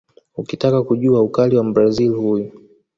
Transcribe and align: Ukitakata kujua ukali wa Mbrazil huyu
Ukitakata 0.37 0.83
kujua 0.83 1.21
ukali 1.21 1.57
wa 1.57 1.63
Mbrazil 1.63 2.11
huyu 2.11 2.51